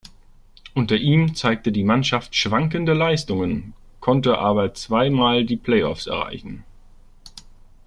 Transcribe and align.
Unter 0.73 0.95
ihm 0.97 1.35
zeigte 1.35 1.71
die 1.71 1.83
Mannschaft 1.83 2.35
schwankende 2.35 2.93
Leistungen, 2.95 3.73
konnte 3.99 4.39
aber 4.39 4.73
zwei 4.73 5.11
Mal 5.11 5.45
die 5.45 5.57
Playoffs 5.57 6.07
erreichen. 6.07 6.63